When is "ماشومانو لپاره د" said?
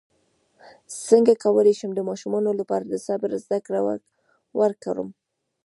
2.09-2.95